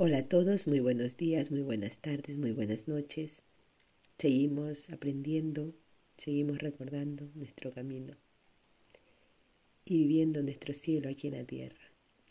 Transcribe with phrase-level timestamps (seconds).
[0.00, 3.42] Hola a todos, muy buenos días, muy buenas tardes, muy buenas noches.
[4.16, 5.74] Seguimos aprendiendo,
[6.16, 8.14] seguimos recordando nuestro camino
[9.84, 11.80] y viviendo nuestro cielo aquí en la tierra.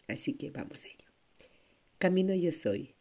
[0.07, 1.09] Así que vamos a ello.
[1.97, 2.95] Camino yo soy,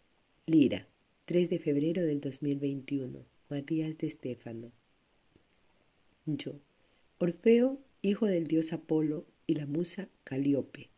[0.46, 0.88] Lira,
[1.26, 4.72] 3 de febrero del 2021, Matías de Estéfano.
[6.24, 6.58] Yo,
[7.18, 10.90] Orfeo, hijo del dios Apolo y la musa Calíope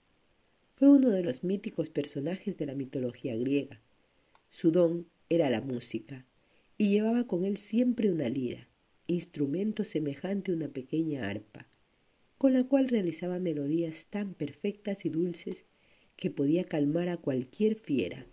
[0.79, 3.80] fue uno de los míticos personajes de la mitología griega.
[4.48, 6.24] Su don era la música,
[6.77, 8.69] y llevaba con él siempre una lira,
[9.09, 11.66] instrumento semejante a una pequeña arpa,
[12.38, 15.64] con la cual realizaba melodías tan perfectas y dulces
[16.14, 18.24] que podía calmar a cualquier fiera.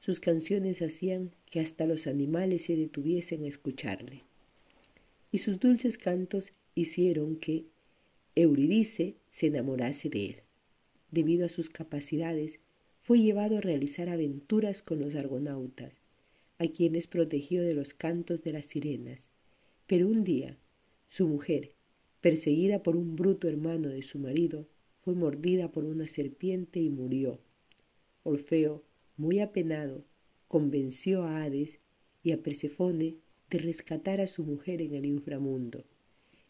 [0.00, 4.24] Sus canciones hacían que hasta los animales se detuviesen a escucharle.
[5.30, 7.66] Y sus dulces cantos hicieron que
[8.34, 10.41] Euridice se enamorase de él
[11.12, 12.58] debido a sus capacidades,
[13.02, 16.00] fue llevado a realizar aventuras con los argonautas,
[16.58, 19.30] a quienes protegió de los cantos de las sirenas.
[19.86, 20.56] Pero un día,
[21.08, 21.74] su mujer,
[22.20, 24.66] perseguida por un bruto hermano de su marido,
[25.02, 27.38] fue mordida por una serpiente y murió.
[28.22, 28.82] Orfeo,
[29.16, 30.04] muy apenado,
[30.48, 31.80] convenció a Hades
[32.22, 33.16] y a Persefone
[33.50, 35.84] de rescatar a su mujer en el inframundo,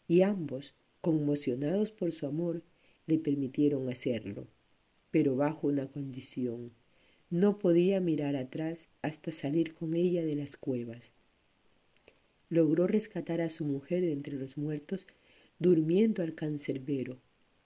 [0.07, 2.63] y ambos, conmocionados por su amor,
[3.05, 4.47] le permitieron hacerlo,
[5.11, 6.71] pero bajo una condición.
[7.29, 11.13] No podía mirar atrás hasta salir con ella de las cuevas.
[12.49, 15.07] Logró rescatar a su mujer de entre los muertos,
[15.59, 17.19] durmiendo al cancerbero,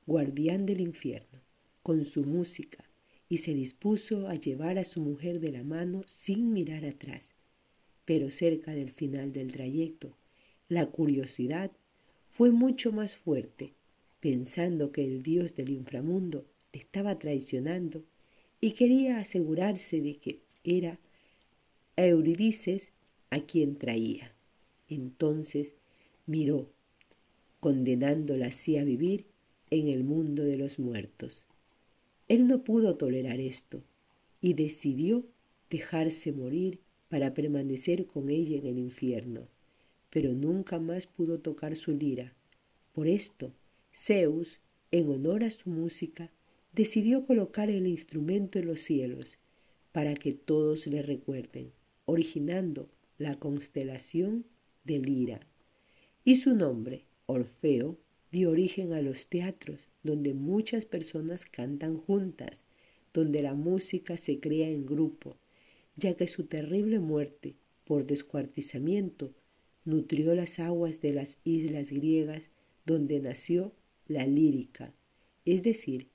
[0.06, 1.42] guardián del infierno,
[1.84, 2.84] con su música,
[3.30, 7.32] y se dispuso a llevar a su mujer de la mano sin mirar atrás.
[8.06, 10.16] Pero cerca del final del trayecto,
[10.70, 11.72] la curiosidad
[12.30, 13.74] fue mucho más fuerte
[14.20, 18.04] pensando que el dios del inframundo le estaba traicionando
[18.60, 21.00] y quería asegurarse de que era
[21.96, 22.92] Euridices
[23.30, 24.34] a quien traía.
[24.90, 25.76] Entonces
[26.26, 26.70] miró,
[27.60, 29.26] condenándola así a vivir
[29.70, 31.46] en el mundo de los muertos.
[32.28, 33.84] Él no pudo tolerar esto
[34.42, 35.24] y decidió
[35.70, 36.80] dejarse morir
[37.10, 39.48] para permanecer con ella en el infierno,
[40.10, 42.34] pero nunca más pudo tocar su lira.
[42.94, 43.54] Por esto
[44.00, 46.32] Zeus, en honor a su música,
[46.72, 49.40] decidió colocar el instrumento en los cielos
[49.92, 51.72] para que todos le recuerden,
[52.06, 54.46] originando la constelación
[54.84, 55.40] de Lira.
[56.24, 57.98] Y su nombre, Orfeo,
[58.32, 62.66] dio origen a los teatros donde muchas personas cantan juntas,
[63.14, 65.38] donde la música se crea en grupo,
[65.96, 69.34] ya que su terrible muerte por descuartizamiento
[69.86, 72.52] nutrió las aguas de las islas griegas
[72.86, 73.74] donde nació
[74.10, 74.94] la lírica,
[75.46, 76.10] es decir,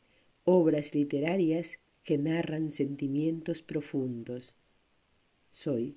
[0.45, 4.55] obras literarias que narran sentimientos profundos.
[5.51, 5.97] Soy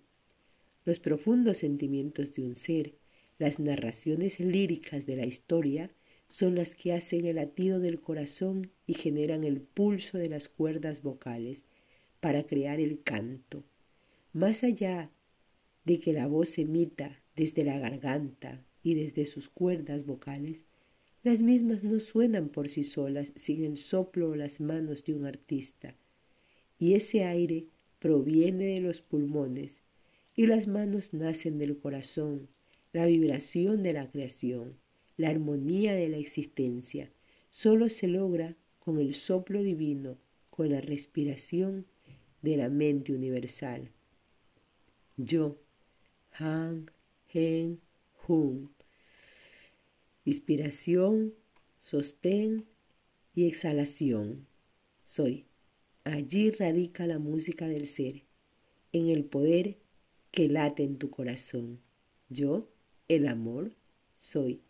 [0.85, 2.93] los profundos sentimientos de un ser,
[3.39, 5.91] las narraciones líricas de la historia
[6.27, 11.01] son las que hacen el latido del corazón y generan el pulso de las cuerdas
[11.01, 11.67] vocales
[12.19, 13.63] para crear el canto.
[14.31, 15.11] Más allá
[15.85, 20.65] de que la voz emita desde la garganta y desde sus cuerdas vocales,
[21.25, 25.25] las mismas no suenan por sí solas sin el soplo o las manos de un
[25.25, 25.95] artista.
[26.77, 27.65] Y ese aire
[27.97, 29.81] proviene de los pulmones
[30.35, 32.47] y las manos nacen del corazón,
[32.93, 34.77] la vibración de la creación,
[35.17, 37.09] la armonía de la existencia.
[37.49, 40.19] Solo se logra con el soplo divino,
[40.51, 41.87] con la respiración
[42.43, 43.89] de la mente universal.
[45.17, 45.57] Yo,
[46.37, 46.91] Han,
[47.33, 47.79] Hen,
[48.27, 48.74] Hun,
[50.25, 51.35] inspiración,
[51.79, 52.65] sostén
[53.35, 54.47] y exhalación.
[55.03, 55.45] Soy.
[56.03, 58.23] Allí radica la música del ser,
[58.91, 59.77] en el poder
[60.31, 61.79] que late en tu corazón.
[62.29, 62.69] Yo,
[63.07, 63.75] el amor,
[64.17, 64.61] soy.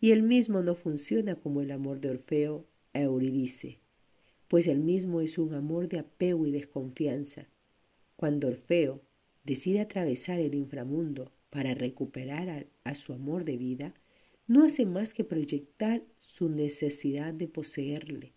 [0.00, 3.78] Y el mismo no funciona como el amor de Orfeo a Euridice,
[4.48, 7.48] pues el mismo es un amor de apego y desconfianza.
[8.16, 9.00] Cuando Orfeo
[9.44, 13.94] decide atravesar el inframundo para recuperar a su amor de vida,
[14.52, 18.34] no hace más que proyectar su necesidad de poseerle.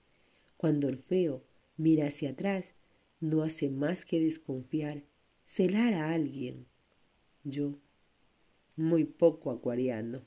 [0.55, 1.43] Cuando Orfeo
[1.75, 2.73] mira hacia atrás,
[3.19, 5.03] no hace más que desconfiar,
[5.43, 6.67] celar a alguien.
[7.43, 7.79] Yo,
[8.77, 10.25] muy poco acuariano,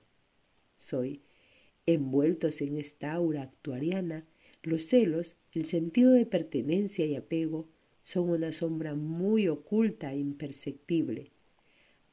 [0.76, 1.22] soy.
[1.86, 4.26] Envueltos en esta aura actuariana,
[4.62, 7.66] los celos, el sentido de pertenencia y apego,
[8.02, 11.30] son una sombra muy oculta e imperceptible.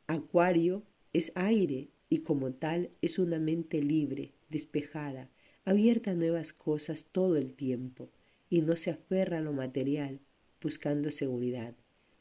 [0.07, 5.29] Acuario es aire y como tal es una mente libre, despejada,
[5.65, 8.09] abierta a nuevas cosas todo el tiempo
[8.49, 10.19] y no se aferra a lo material
[10.61, 11.75] buscando seguridad.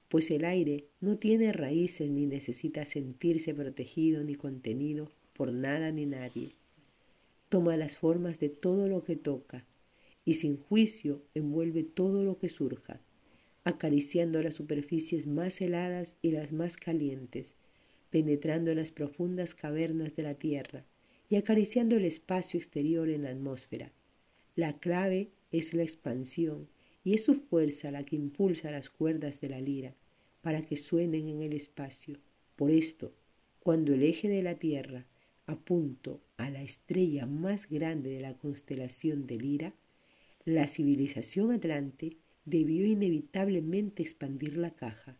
[0.08, 6.06] pues el aire no tiene raíces ni necesita sentirse protegido ni contenido por nada ni
[6.06, 6.52] nadie.
[7.48, 9.66] Toma las formas de todo lo que toca
[10.25, 13.00] y sin juicio envuelve todo lo que surja,
[13.64, 17.56] acariciando las superficies más heladas y las más calientes,
[18.14, 20.84] penetrando en las profundas cavernas de la tierra
[21.28, 23.90] y acariciando el espacio exterior en la atmósfera.
[24.55, 26.69] La clave es la expansión
[27.02, 29.96] y es su fuerza la que impulsa las cuerdas de la lira
[30.43, 32.20] para que suenen en el espacio.
[32.55, 33.12] Por esto,
[33.58, 35.08] cuando el eje de la Tierra
[35.46, 39.75] apuntó a la estrella más grande de la constelación de Lira,
[40.44, 45.19] la civilización atlante debió inevitablemente expandir la caja,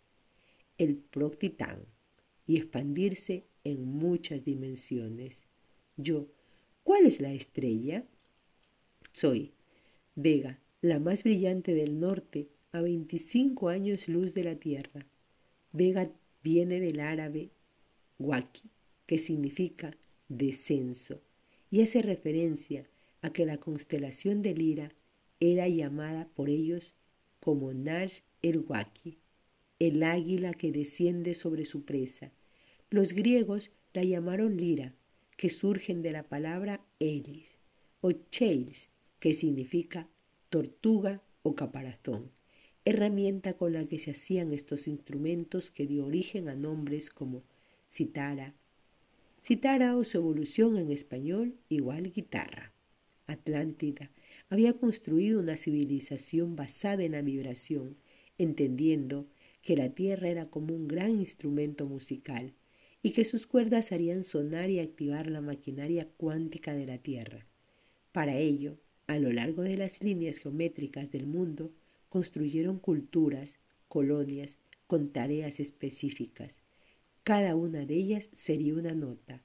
[0.79, 1.87] el Proctitán,
[2.47, 5.45] y expandirse en muchas dimensiones.
[5.97, 6.29] Yo,
[6.83, 8.05] ¿cuál es la estrella?
[9.13, 9.53] Soy
[10.17, 15.07] Vega, la más brillante del norte, a 25 años luz de la Tierra.
[15.73, 16.11] Vega
[16.43, 17.51] viene del árabe
[18.19, 18.71] waki,
[19.07, 19.97] que significa
[20.29, 21.21] descenso,
[21.71, 22.89] y hace referencia
[23.23, 24.93] a que la constelación de Lira
[25.41, 26.95] era llamada por ellos
[27.41, 29.19] como Nars el Waki,
[29.87, 32.33] el águila que desciende sobre su presa.
[32.91, 34.95] Los griegos la llamaron Lira,
[35.37, 37.59] que surgen de la palabra Elis,
[38.01, 38.89] o Cheils,
[39.21, 40.09] que significa
[40.49, 42.31] tortuga o caparazón,
[42.85, 47.43] herramienta con la que se hacían estos instrumentos que dio origen a nombres como
[47.91, 48.55] citara,
[49.43, 52.73] citara o su evolución en español igual guitarra.
[53.27, 54.11] Atlántida
[54.49, 57.97] había construido una civilización basada en la vibración,
[58.39, 59.27] entendiendo
[59.65, 62.53] que la tierra era como un gran instrumento musical
[63.03, 67.47] y que sus cuerdas harían sonar y activar la maquinaria cuántica de la tierra.
[68.13, 71.73] Para ello, a lo largo de las líneas geométricas del mundo,
[72.09, 73.59] construyeron culturas,
[73.89, 76.63] colonias, con tareas específicas.
[77.23, 79.43] Cada una de ellas sería una nota,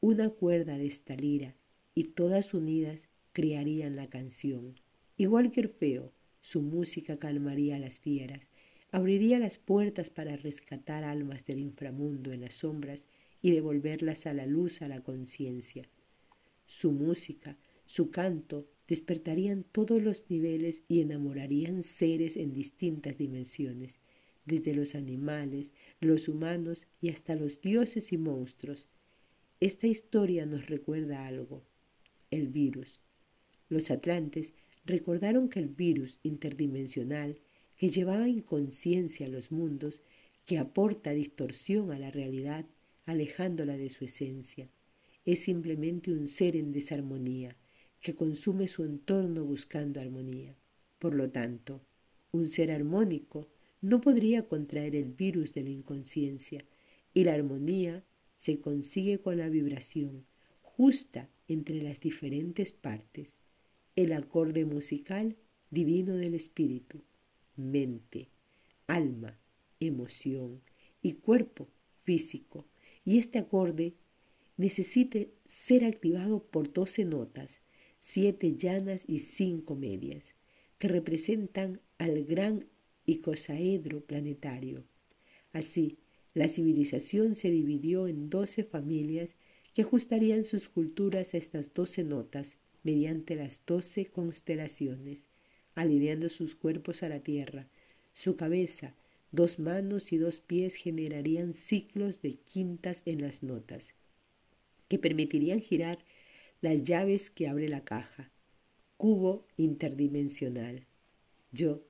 [0.00, 1.56] una cuerda de esta lira,
[1.94, 4.74] y todas unidas crearían la canción.
[5.16, 8.48] Igual que Orfeo, su música calmaría a las fieras,
[8.92, 13.06] abriría las puertas para rescatar almas del inframundo en las sombras
[13.40, 15.88] y devolverlas a la luz a la conciencia.
[16.66, 17.56] Su música,
[17.86, 23.98] su canto, despertarían todos los niveles y enamorarían seres en distintas dimensiones,
[24.44, 28.88] desde los animales, los humanos y hasta los dioses y monstruos.
[29.60, 31.62] Esta historia nos recuerda algo,
[32.30, 33.00] el virus.
[33.70, 34.52] Los atlantes
[34.84, 37.38] recordaron que el virus interdimensional
[37.82, 40.02] que llevaba inconsciencia a los mundos,
[40.46, 42.64] que aporta distorsión a la realidad,
[43.06, 44.70] alejándola de su esencia,
[45.24, 47.56] es simplemente un ser en desarmonía,
[48.00, 50.54] que consume su entorno buscando armonía.
[51.00, 51.80] Por lo tanto,
[52.30, 53.48] un ser armónico
[53.80, 56.64] no podría contraer el virus de la inconsciencia
[57.12, 58.04] y la armonía
[58.36, 60.24] se consigue con la vibración
[60.60, 63.40] justa entre las diferentes partes,
[63.96, 65.34] el acorde musical
[65.72, 67.02] divino del espíritu,
[67.70, 68.28] mente,
[68.86, 69.38] alma,
[69.80, 70.60] emoción
[71.00, 71.68] y cuerpo
[72.02, 72.66] físico,
[73.04, 73.94] y este acorde
[74.56, 77.60] necesite ser activado por doce notas
[77.98, 80.34] siete llanas y cinco medias,
[80.78, 82.66] que representan al gran
[83.06, 84.84] icosaedro planetario.
[85.52, 85.98] Así,
[86.34, 89.36] la civilización se dividió en doce familias
[89.74, 95.28] que ajustarían sus culturas a estas doce notas mediante las doce constelaciones,
[95.74, 97.68] alineando sus cuerpos a la tierra.
[98.12, 98.94] Su cabeza,
[99.30, 103.94] dos manos y dos pies generarían ciclos de quintas en las notas,
[104.88, 105.98] que permitirían girar
[106.60, 108.30] las llaves que abre la caja,
[108.96, 110.86] cubo interdimensional.
[111.50, 111.82] Yo,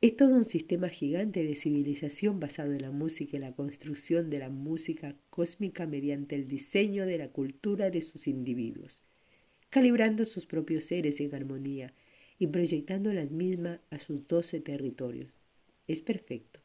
[0.00, 4.38] es todo un sistema gigante de civilización basado en la música y la construcción de
[4.38, 9.04] la música cósmica mediante el diseño de la cultura de sus individuos,
[9.70, 11.92] calibrando sus propios seres en armonía
[12.38, 15.32] y proyectando la misma a sus doce territorios.
[15.86, 16.60] Es perfecto.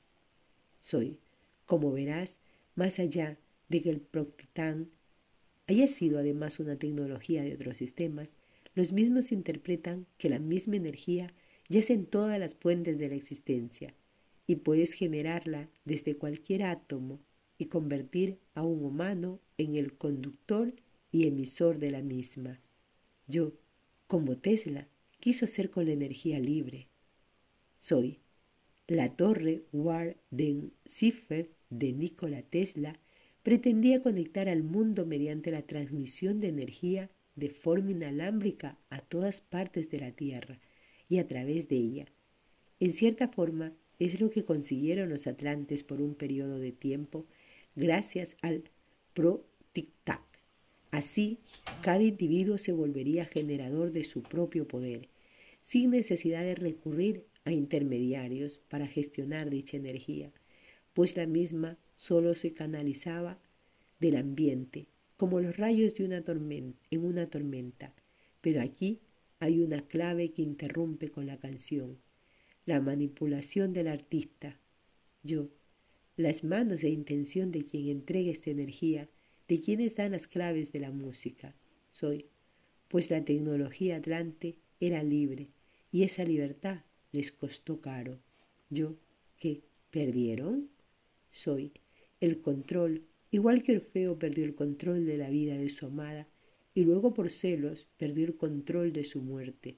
[0.80, 1.18] Soy,
[1.66, 2.40] como verás,
[2.76, 3.38] más allá
[3.70, 4.90] de que el Proctitán
[5.68, 8.36] haya sido además una tecnología de otros sistemas,
[8.76, 11.34] los mismos interpretan que la misma energía
[11.70, 13.94] yace en todas las puentes de la existencia
[14.48, 17.20] y puedes generarla desde cualquier átomo
[17.58, 20.74] y convertir a un humano en el conductor
[21.12, 22.60] y emisor de la misma.
[23.28, 23.54] Yo,
[24.08, 24.88] como Tesla,
[25.22, 26.90] quiso ser con la energía libre.
[27.78, 28.20] Soy
[28.88, 33.00] la torre Warden-Ziffer de Nikola Tesla
[33.42, 39.90] pretendía conectar al mundo mediante la transmisión de energía de forma inalámbrica a todas partes
[39.90, 40.60] de la Tierra
[41.08, 42.06] y a través de ella.
[42.82, 47.28] En cierta forma, es lo que consiguieron los atlantes por un periodo de tiempo
[47.76, 48.64] gracias al
[49.14, 50.31] pro-tic-tac.
[50.92, 51.40] Así,
[51.82, 55.08] cada individuo se volvería generador de su propio poder,
[55.62, 60.32] sin necesidad de recurrir a intermediarios para gestionar dicha energía,
[60.94, 63.40] pues la misma solo se canalizaba
[64.00, 67.94] del ambiente, como los rayos de una tormenta, en una tormenta.
[68.42, 69.00] Pero aquí
[69.40, 72.00] hay una clave que interrumpe con la canción,
[72.66, 74.60] la manipulación del artista.
[75.24, 75.50] Yo,
[76.18, 79.10] las manos e intención de quien entrega esta energía,
[79.52, 81.54] de quienes dan las claves de la música.
[81.90, 82.30] Soy,
[82.88, 85.50] pues la tecnología atlante era libre
[85.92, 88.22] y esa libertad les costó caro.
[88.70, 88.96] Yo,
[89.36, 89.66] ¿qué?
[89.90, 90.70] ¿Perdieron?
[91.32, 91.74] Soy
[92.22, 96.30] el control, igual que Orfeo perdió el control de la vida de su amada
[96.74, 99.76] y luego por celos perdió el control de su muerte.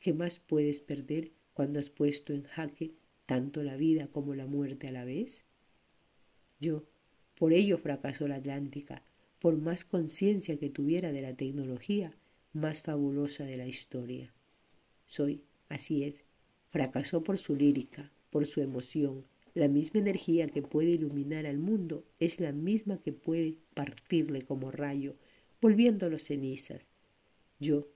[0.00, 2.94] ¿Qué más puedes perder cuando has puesto en jaque
[3.26, 5.44] tanto la vida como la muerte a la vez?
[6.58, 6.86] Yo,
[7.34, 9.04] por ello fracasó la Atlántica,
[9.40, 12.14] por más conciencia que tuviera de la tecnología
[12.52, 14.32] más fabulosa de la historia.
[15.06, 16.24] Soy, así es,
[16.68, 19.24] fracasó por su lírica, por su emoción.
[19.54, 24.70] La misma energía que puede iluminar al mundo es la misma que puede partirle como
[24.70, 25.16] rayo,
[25.60, 26.90] volviéndolo cenizas.
[27.58, 27.88] Yo.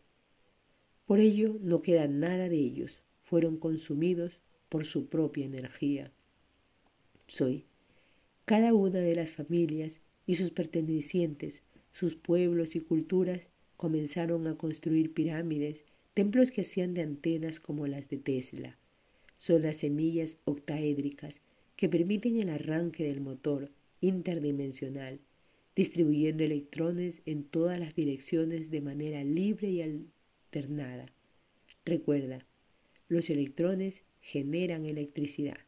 [1.07, 6.11] Por ello no queda nada de ellos, fueron consumidos por su propia energía.
[7.27, 7.67] Soy.
[8.45, 11.63] Cada una de las familias y sus pertenecientes,
[11.93, 18.09] sus pueblos y culturas comenzaron a construir pirámides templos que hacían de antenas como las
[18.09, 18.79] de Tesla.
[19.37, 21.41] Son las semillas octaédricas
[21.77, 25.21] que permiten el arranque del motor interdimensional,
[25.75, 31.07] distribuyendo electrones en todas las direcciones de manera libre y alternada.
[31.85, 32.47] Recuerda,
[33.09, 35.59] los electrones generan electricidad,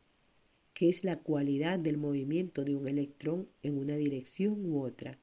[0.76, 5.18] que es la cualidad del movimiento de un electrón en una dirección u otra.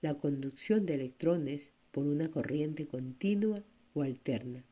[0.00, 3.62] La conducción de electrones por una corriente continua
[4.02, 4.64] alterna.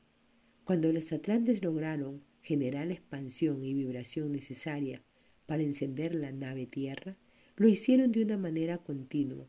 [0.64, 5.02] Cuando los atlantes lograron generar la expansión y vibración necesaria
[5.46, 7.16] para encender la nave Tierra,
[7.56, 9.46] lo hicieron de una manera continua,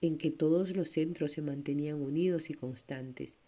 [0.00, 3.38] en que todos los centros se mantenían unidos y constantes,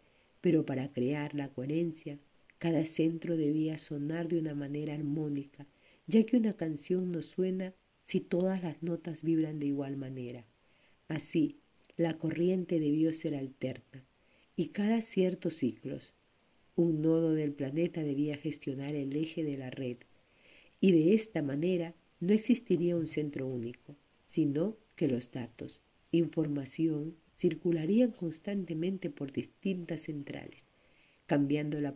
[0.41, 2.19] pero para crear la coherencia,
[2.59, 5.67] cada centro debía sonar de una manera armónica,
[6.11, 10.45] ya que una canción no suena si todas las notas vibran de igual manera.
[11.07, 11.61] Así,
[11.97, 14.05] la corriente debió ser alterna,
[14.57, 16.15] y cada ciertos ciclos
[16.75, 19.99] un nodo del planeta debía gestionar el eje de la red
[20.81, 28.11] y de esta manera no existiría un centro único, sino que los datos, información, circularían
[28.11, 30.65] constantemente por distintas centrales,
[31.27, 31.95] cambiando la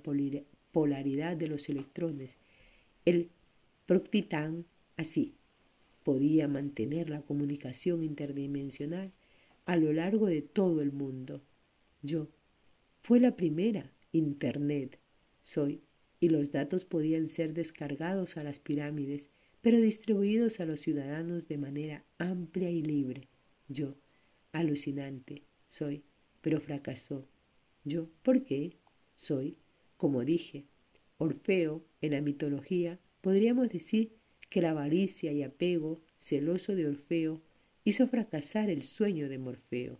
[0.72, 2.38] polaridad de los electrones.
[3.04, 3.30] El
[3.86, 5.36] Proctitán, así,
[6.04, 9.12] podía mantener la comunicación interdimensional
[9.66, 11.42] a lo largo de todo el mundo.
[12.02, 12.28] Yo,
[13.02, 14.98] fue la primera, Internet,
[15.42, 15.82] soy,
[16.20, 19.28] y los datos podían ser descargados a las pirámides,
[19.60, 23.28] pero distribuidos a los ciudadanos de manera amplia y libre.
[23.68, 23.96] Yo,
[24.52, 26.04] alucinante, soy,
[26.40, 27.28] pero fracasó.
[27.84, 28.78] Yo, ¿por qué?
[29.16, 29.58] Soy,
[29.96, 30.66] como dije,
[31.18, 34.12] Orfeo en la mitología, podríamos decir
[34.50, 37.40] que la avaricia y apego celoso de Orfeo
[37.82, 39.98] hizo fracasar el sueño de Morfeo.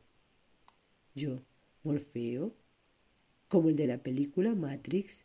[1.14, 1.40] Yo,
[1.84, 2.54] Morfeo,
[3.48, 5.24] como el de la película Matrix.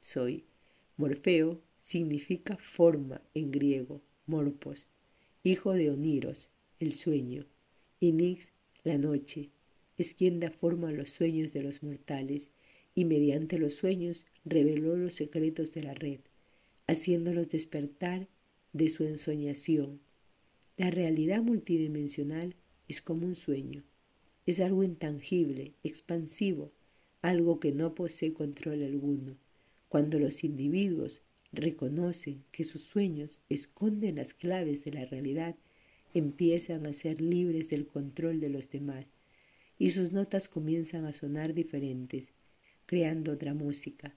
[0.00, 0.44] Soy
[0.96, 4.86] Morfeo significa forma en griego, morpos,
[5.42, 7.46] hijo de Oniros, el sueño,
[7.98, 8.52] y Nix,
[8.84, 9.50] la noche,
[9.98, 12.52] es quien da forma a los sueños de los mortales
[12.94, 16.20] y mediante los sueños reveló los secretos de la red,
[16.86, 18.28] haciéndolos despertar
[18.72, 20.00] de su ensoñación.
[20.76, 22.56] La realidad multidimensional
[22.88, 23.84] es como un sueño
[24.46, 26.72] es algo intangible, expansivo,
[27.22, 29.36] algo que no posee control alguno.
[29.88, 31.22] Cuando los individuos
[31.52, 35.56] reconocen que sus sueños esconden las claves de la realidad,
[36.12, 39.06] empiezan a ser libres del control de los demás
[39.78, 42.32] y sus notas comienzan a sonar diferentes,
[42.86, 44.14] creando otra música.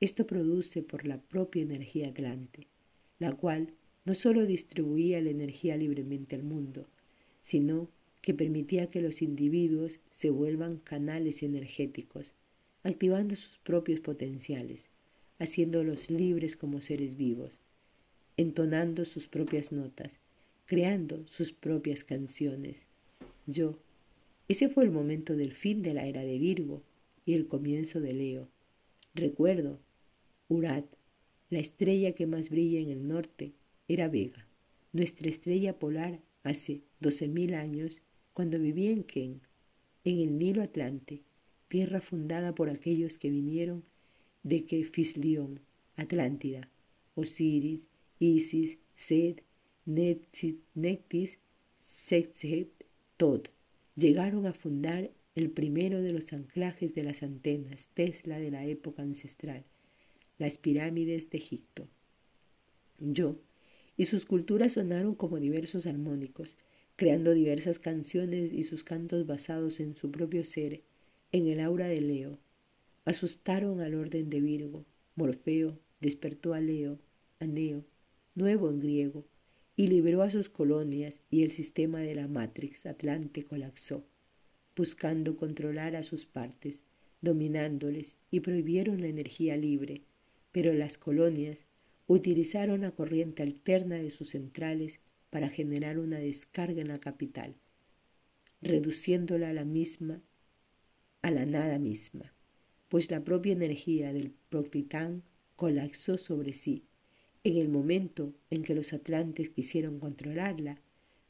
[0.00, 2.66] Esto produce por la propia energía atlante,
[3.18, 3.74] la cual
[4.06, 6.86] no solo distribuía la energía libremente al mundo,
[7.42, 7.90] sino
[8.22, 12.32] que permitía que los individuos se vuelvan canales energéticos,
[12.82, 14.88] activando sus propios potenciales,
[15.38, 17.60] haciéndolos libres como seres vivos,
[18.38, 20.18] entonando sus propias notas,
[20.64, 22.86] creando sus propias canciones.
[23.46, 23.78] Yo,
[24.48, 26.82] ese fue el momento del fin de la era de Virgo
[27.26, 28.48] y el comienzo de Leo.
[29.14, 29.78] Recuerdo,
[30.52, 30.84] Urat,
[31.48, 33.52] La estrella que más brilla en el norte
[33.86, 34.48] era Vega,
[34.92, 38.00] nuestra estrella polar hace 12.000 años,
[38.32, 39.40] cuando vivía en Ken,
[40.02, 41.22] en el Nilo Atlante,
[41.68, 43.84] tierra fundada por aquellos que vinieron
[44.42, 45.60] de Kefislión,
[45.94, 46.68] Atlántida,
[47.14, 47.88] Osiris,
[48.18, 49.42] Isis, Sed,
[49.86, 51.38] Nectis,
[51.78, 52.70] Sexet,
[53.16, 53.42] Tod,
[53.94, 59.02] llegaron a fundar el primero de los anclajes de las antenas, Tesla de la época
[59.02, 59.64] ancestral,
[60.40, 61.86] las pirámides de Egipto.
[62.98, 63.36] Yo
[63.98, 66.56] y sus culturas sonaron como diversos armónicos,
[66.96, 70.80] creando diversas canciones y sus cantos basados en su propio ser,
[71.30, 72.38] en el aura de Leo.
[73.04, 74.86] Asustaron al orden de Virgo.
[75.14, 76.98] Morfeo despertó a Leo,
[77.38, 77.84] a Neo,
[78.34, 79.26] nuevo en griego,
[79.76, 84.06] y liberó a sus colonias y el sistema de la Matrix Atlante colapsó,
[84.74, 86.82] buscando controlar a sus partes,
[87.20, 90.04] dominándoles y prohibieron la energía libre,
[90.52, 91.66] pero las colonias
[92.06, 97.54] utilizaron la corriente alterna de sus centrales para generar una descarga en la capital,
[98.62, 100.20] reduciéndola a la misma,
[101.22, 102.32] a la nada misma,
[102.88, 105.22] pues la propia energía del Proctitán
[105.56, 106.84] colapsó sobre sí
[107.44, 110.78] en el momento en que los atlantes quisieron controlarla,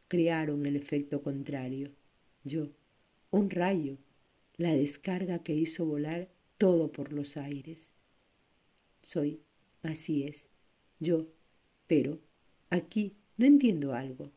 [0.09, 1.93] crearon el efecto contrario.
[2.43, 2.71] Yo,
[3.31, 3.99] un rayo,
[4.57, 7.93] la descarga que hizo volar todo por los aires.
[9.03, 9.41] Soy,
[9.83, 10.47] así es,
[10.99, 11.29] yo,
[11.87, 12.21] pero
[12.71, 14.31] aquí no entiendo algo.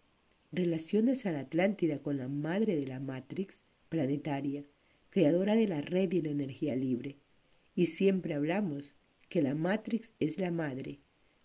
[0.51, 4.63] Relaciones a la Atlántida con la madre de la Matrix planetaria,
[5.09, 7.17] creadora de la red y la energía libre.
[7.75, 8.95] Y siempre hablamos
[9.29, 10.99] que la Matrix es la madre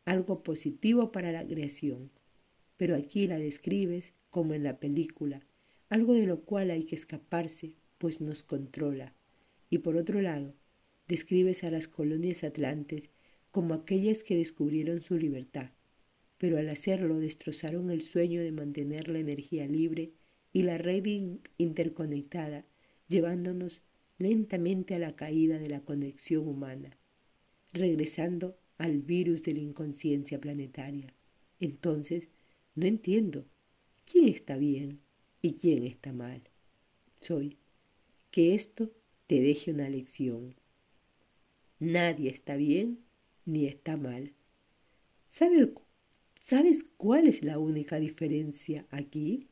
[0.08, 2.10] algo positivo para la creación,
[2.78, 5.42] pero aquí la describes como en la película,
[5.90, 9.12] algo de lo cual hay que escaparse, pues nos controla.
[9.68, 10.54] Y por otro lado,
[11.08, 13.10] describes a las colonias atlantes
[13.50, 15.70] como aquellas que descubrieron su libertad,
[16.36, 20.12] pero al hacerlo destrozaron el sueño de mantener la energía libre
[20.52, 21.04] y la red
[21.56, 22.64] interconectada,
[23.08, 23.82] llevándonos
[24.18, 26.96] lentamente a la caída de la conexión humana,
[27.72, 31.12] regresando al virus de la inconsciencia planetaria.
[31.60, 32.28] Entonces,
[32.74, 33.46] no entiendo
[34.04, 35.00] quién está bien
[35.42, 36.42] y quién está mal.
[37.20, 37.56] Soy
[38.30, 38.90] que esto
[39.26, 40.54] te deje una lección.
[41.80, 42.98] Nadie está bien
[43.44, 44.32] ni está mal.
[45.28, 49.48] ¿Sabes cuál es la única diferencia aquí?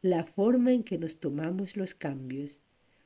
[0.00, 2.62] La forma en que nos tomamos los cambios.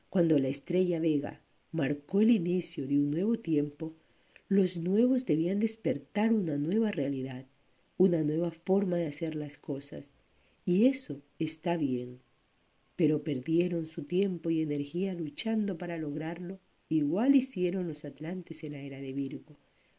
[0.09, 3.93] Cuando la estrella Vega marcó el inicio de un nuevo tiempo,
[4.47, 7.45] los nuevos debían despertar una nueva realidad,
[7.97, 10.11] una nueva forma de hacer las cosas.
[10.65, 12.21] Y eso está bien.
[12.95, 18.81] Pero perdieron su tiempo y energía luchando para lograrlo, igual hicieron los atlantes en la
[18.81, 19.57] era de Virgo,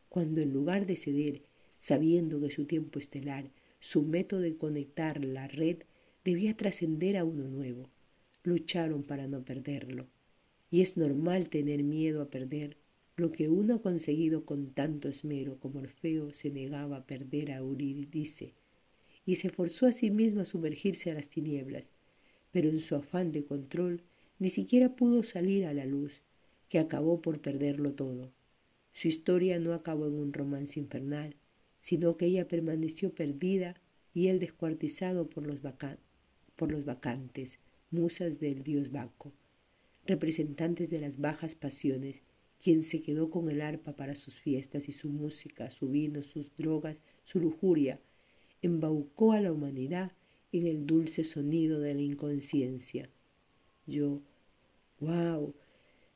[0.09, 1.42] cuando en lugar de ceder,
[1.77, 5.79] sabiendo que su tiempo estelar, su método de conectar la red,
[6.24, 7.88] debía trascender a uno nuevo,
[8.42, 10.07] lucharon para no perderlo.
[10.70, 12.77] Y es normal tener miedo a perder
[13.18, 17.57] lo que uno ha conseguido con tanto esmero como Orfeo se negaba a perder a
[17.57, 18.55] Eurídice
[19.27, 21.90] y se forzó a sí mismo a sumergirse a las tinieblas,
[22.53, 24.03] pero en su afán de control
[24.38, 26.22] ni siquiera pudo salir a la luz,
[26.69, 28.33] que acabó por perderlo todo.
[28.93, 31.37] Su historia no acabó en un romance infernal,
[31.79, 33.77] sino que ella permaneció perdida
[34.15, 35.63] y él descuartizado por los,
[36.85, 37.59] vacantes,
[37.91, 39.33] musas del dios Baco,
[40.07, 42.23] representantes de las bajas pasiones
[42.63, 46.57] quien se quedó con el arpa para sus fiestas y su música, su vino, sus
[46.57, 48.01] drogas, su lujuria,
[48.63, 50.13] embaucó a la humanidad
[50.53, 53.09] en el dulce sonido de la inconsciencia.
[53.87, 54.21] Yo,
[54.99, 55.55] wow,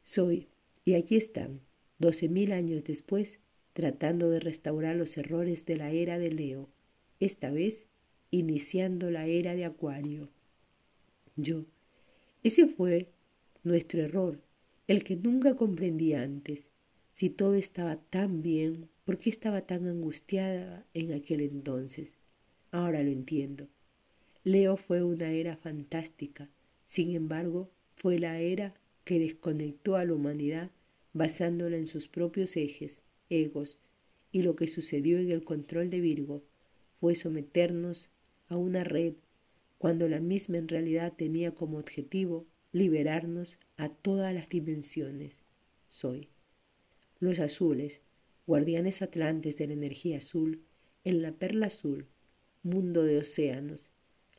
[0.02, 0.48] soy,
[0.84, 1.60] y aquí están,
[1.98, 3.38] doce mil años después,
[3.72, 6.68] tratando de restaurar los errores de la era de Leo,
[7.20, 7.86] esta vez
[8.30, 10.28] iniciando la era de Acuario.
[11.36, 11.64] Yo,
[12.42, 13.08] ese fue
[13.62, 14.40] nuestro error,
[14.88, 16.70] el que nunca comprendí antes.
[17.12, 22.14] Si todo estaba tan bien, ¿por qué estaba tan angustiada en aquel entonces?
[22.70, 23.68] Ahora lo entiendo.
[24.44, 26.48] Leo fue una era fantástica,
[26.84, 30.70] sin embargo, fue la era que desconectó a la humanidad
[31.12, 33.78] basándola en sus propios ejes, egos,
[34.30, 36.42] y lo que sucedió en el control de Virgo
[37.00, 38.08] fue someternos
[38.48, 39.14] a una red
[39.78, 45.42] cuando la misma en realidad tenía como objetivo liberarnos a todas las dimensiones.
[45.88, 46.28] Soy.
[47.18, 48.00] Los azules,
[48.46, 50.62] guardianes atlantes de la energía azul,
[51.04, 52.06] en la perla azul,
[52.62, 53.90] mundo de océanos,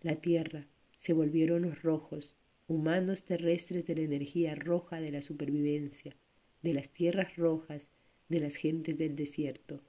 [0.01, 2.35] la tierra, se volvieron los rojos,
[2.73, 6.15] humanos terrestres de la energía roja de la supervivencia,
[6.61, 7.89] de las tierras rojas,
[8.29, 9.81] de las gentes del desierto.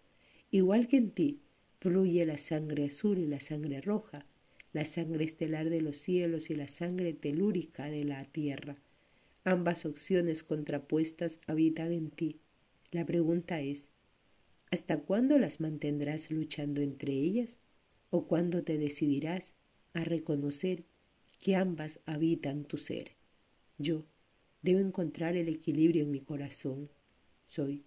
[0.51, 1.41] Igual que en ti,
[1.81, 4.27] fluye la sangre azul y la sangre roja,
[4.73, 8.77] la sangre estelar de los cielos y la sangre telúrica de la tierra.
[9.45, 12.41] Ambas opciones contrapuestas habitan en ti.
[12.91, 13.91] La pregunta es,
[14.71, 17.59] ¿hasta cuándo las mantendrás luchando entre ellas?
[18.11, 19.55] ¿O cuándo te decidirás
[19.93, 20.85] a reconocer
[21.45, 23.11] que ambas habitan tu ser?
[23.77, 24.07] Yo
[24.63, 26.89] debo encontrar el equilibrio en mi corazón.
[27.45, 27.85] Soy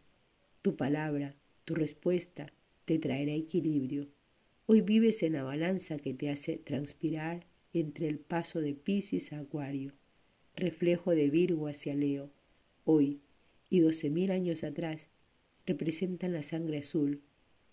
[0.62, 2.54] tu palabra, tu respuesta
[2.86, 4.10] te traerá equilibrio.
[4.68, 9.40] Hoy vives en la balanza que te hace transpirar entre el paso de Piscis a
[9.40, 9.94] Acuario,
[10.56, 12.30] reflejo de Virgo hacia Leo.
[12.86, 13.22] Hoy
[13.72, 15.10] y doce mil años atrás
[15.66, 17.24] representan la sangre azul,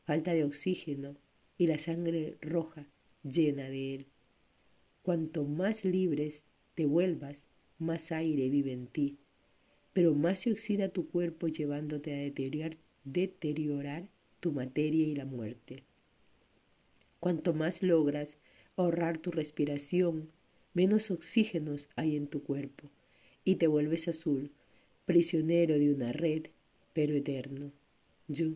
[0.05, 1.19] falta de oxígeno,
[1.59, 2.89] y la sangre roja
[3.23, 4.14] llena de él.
[5.05, 7.47] Cuanto más libres te vuelvas,
[7.79, 9.19] más aire vive en ti,
[9.93, 14.09] pero más se oxida tu cuerpo llevándote a deteriorar, deteriorar
[14.41, 15.83] tu materia y la muerte.
[17.21, 18.39] Cuanto más logras
[18.77, 20.31] ahorrar tu respiración,
[20.73, 22.89] menos oxígenos hay en tu cuerpo
[23.45, 24.53] y te vuelves azul,
[25.05, 26.47] prisionero de una red,
[26.95, 27.73] pero eterno.
[28.27, 28.55] Yo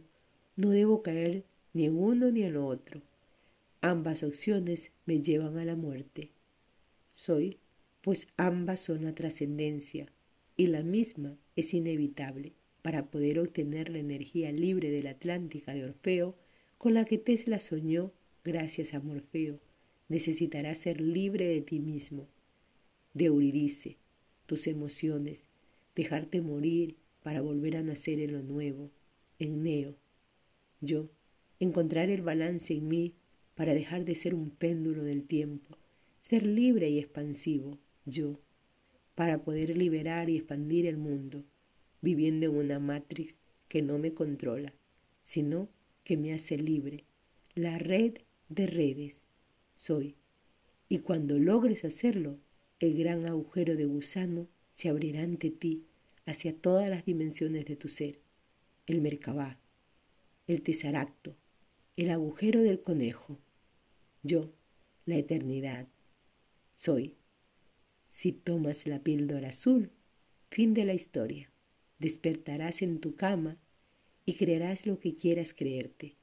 [0.56, 3.02] no debo caer ni en uno ni en lo otro.
[3.82, 6.30] Ambas opciones me llevan a la muerte.
[7.18, 7.58] Soy,
[8.00, 10.06] pues ambas son la trascendencia
[10.56, 15.82] y la misma es inevitable para poder obtener la energía libre de la Atlántica de
[15.82, 16.36] Orfeo
[16.78, 18.12] con la que Tesla soñó
[18.44, 19.58] gracias a Morfeo.
[20.08, 22.28] Necesitarás ser libre de ti mismo,
[23.14, 23.96] de Euridice,
[24.46, 25.48] tus emociones,
[25.96, 28.92] dejarte morir para volver a nacer en lo nuevo,
[29.40, 29.96] en Neo.
[30.80, 31.10] Yo
[31.58, 33.14] encontrar el balance en mí
[33.56, 35.76] para dejar de ser un péndulo del tiempo,
[36.28, 38.38] ser libre y expansivo, yo,
[39.14, 41.42] para poder liberar y expandir el mundo,
[42.02, 43.38] viviendo en una matrix
[43.68, 44.74] que no me controla,
[45.24, 45.68] sino
[46.04, 47.04] que me hace libre,
[47.54, 49.24] la red de redes
[49.74, 50.16] soy.
[50.88, 52.38] Y cuando logres hacerlo,
[52.78, 55.86] el gran agujero de gusano se abrirá ante ti
[56.26, 58.20] hacia todas las dimensiones de tu ser,
[58.86, 59.58] el Merkabah,
[60.46, 61.34] el tesaracto,
[61.96, 63.38] el agujero del conejo.
[64.22, 64.52] Yo,
[65.06, 65.88] la eternidad,
[66.78, 67.16] soy.
[68.08, 69.90] Si tomas la píldora azul,
[70.48, 71.50] fin de la historia.
[71.98, 73.58] Despertarás en tu cama
[74.24, 76.18] y creerás lo que quieras creerte.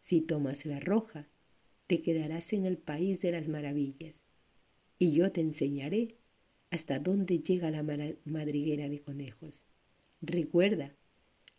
[0.00, 1.28] Si tomas la roja,
[1.86, 4.24] te quedarás en el país de las maravillas,
[4.98, 6.16] y yo te enseñaré
[6.70, 7.84] hasta dónde llega la
[8.24, 9.62] madriguera de conejos.
[10.20, 10.96] Recuerda,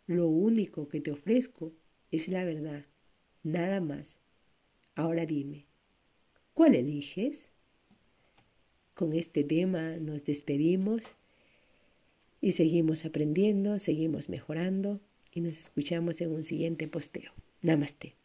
[0.06, 1.72] lo único que te ofrezco
[2.10, 2.84] es la verdad
[3.42, 4.20] nada más.
[4.96, 5.66] Ahora dime,
[6.52, 7.52] ¿cuál eliges?
[8.98, 11.14] Con este tema nos despedimos
[12.40, 15.00] y seguimos aprendiendo, seguimos mejorando
[15.32, 17.30] y nos escuchamos en un siguiente posteo.
[17.62, 18.17] Namaste.